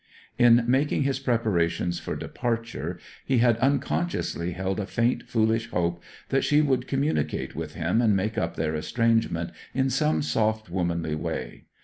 In 0.39 0.65
making 0.67 1.03
his 1.03 1.19
preparations 1.19 1.99
for 1.99 2.15
departure 2.15 2.99
he 3.23 3.37
had 3.37 3.57
unconsciously 3.57 4.53
held 4.53 4.79
a 4.79 4.87
faint, 4.87 5.29
foolish 5.29 5.69
hope 5.69 6.01
that 6.29 6.43
she 6.43 6.59
would 6.59 6.87
communicate 6.87 7.55
with 7.55 7.75
him 7.75 8.01
and 8.01 8.15
make 8.15 8.35
up 8.35 8.55
their 8.55 8.73
estrangement 8.73 9.51
in 9.75 9.91
some 9.91 10.23
soft 10.23 10.71
womanly 10.71 11.13
way. 11.13 11.65